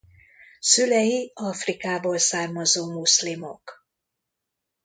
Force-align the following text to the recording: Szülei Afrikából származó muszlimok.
Szülei 0.59 1.31
Afrikából 1.35 2.17
származó 2.17 2.91
muszlimok. 2.91 3.85